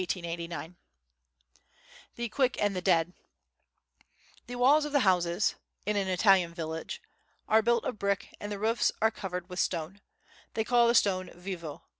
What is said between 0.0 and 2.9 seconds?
]The Quick and the